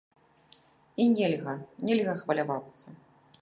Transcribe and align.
І 1.03 1.05
нельга, 1.17 1.53
нельга 1.91 2.17
хвалявацца! 2.23 2.87